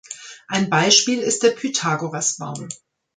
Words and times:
Ein 0.47 0.67
Beispiel 0.71 1.19
ist 1.19 1.43
der 1.43 1.51
Pythagoras-Baum. 1.51 2.69